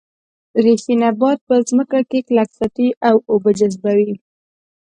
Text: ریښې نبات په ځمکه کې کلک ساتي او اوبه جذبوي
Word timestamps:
ریښې 0.63 0.93
نبات 1.03 1.39
په 1.47 1.55
ځمکه 1.67 1.99
کې 2.09 2.19
کلک 2.27 2.49
ساتي 2.59 2.87
او 3.07 3.15
اوبه 3.31 3.51
جذبوي 3.59 4.13